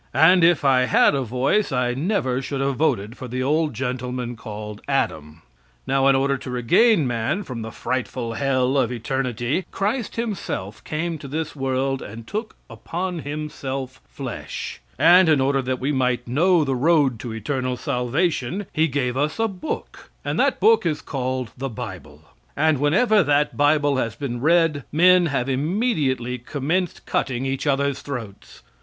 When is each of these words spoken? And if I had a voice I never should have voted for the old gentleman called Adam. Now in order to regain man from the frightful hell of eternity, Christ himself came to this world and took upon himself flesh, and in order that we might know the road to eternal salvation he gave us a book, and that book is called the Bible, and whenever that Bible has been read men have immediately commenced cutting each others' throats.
And 0.15 0.43
if 0.43 0.65
I 0.65 0.85
had 0.85 1.13
a 1.13 1.21
voice 1.21 1.71
I 1.71 1.93
never 1.93 2.41
should 2.41 2.59
have 2.59 2.77
voted 2.77 3.15
for 3.15 3.27
the 3.27 3.43
old 3.43 3.75
gentleman 3.75 4.35
called 4.35 4.81
Adam. 4.87 5.43
Now 5.85 6.07
in 6.07 6.15
order 6.15 6.39
to 6.39 6.49
regain 6.49 7.05
man 7.05 7.43
from 7.43 7.61
the 7.61 7.69
frightful 7.71 8.33
hell 8.33 8.79
of 8.79 8.91
eternity, 8.91 9.63
Christ 9.69 10.15
himself 10.15 10.83
came 10.83 11.19
to 11.19 11.27
this 11.27 11.55
world 11.55 12.01
and 12.01 12.25
took 12.25 12.55
upon 12.67 13.19
himself 13.19 14.01
flesh, 14.07 14.81
and 14.97 15.29
in 15.29 15.39
order 15.39 15.61
that 15.61 15.79
we 15.79 15.91
might 15.91 16.27
know 16.27 16.63
the 16.63 16.73
road 16.75 17.19
to 17.19 17.31
eternal 17.31 17.77
salvation 17.77 18.65
he 18.73 18.87
gave 18.87 19.15
us 19.15 19.37
a 19.37 19.47
book, 19.47 20.09
and 20.25 20.39
that 20.39 20.59
book 20.59 20.83
is 20.83 20.99
called 20.99 21.51
the 21.55 21.69
Bible, 21.69 22.23
and 22.57 22.79
whenever 22.79 23.21
that 23.21 23.55
Bible 23.55 23.97
has 23.97 24.15
been 24.15 24.41
read 24.41 24.83
men 24.91 25.27
have 25.27 25.47
immediately 25.47 26.39
commenced 26.39 27.05
cutting 27.05 27.45
each 27.45 27.67
others' 27.67 28.01
throats. 28.01 28.63